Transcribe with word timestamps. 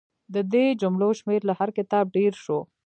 د 0.33 0.35
دې 0.53 0.65
جملو 0.81 1.09
شمېر 1.19 1.41
له 1.49 1.53
هر 1.59 1.69
کتاب 1.77 2.05
ډېر 2.17 2.33
شو. 2.43 2.59